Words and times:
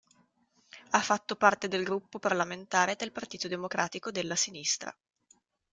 Ha 0.89 0.99
fatto 0.99 1.35
parte 1.35 1.67
del 1.67 1.83
gruppo 1.83 2.17
parlamentare 2.17 2.95
del 2.95 3.11
Partito 3.11 3.47
Democratico 3.47 4.09
della 4.09 4.35
Sinistra. 4.35 4.91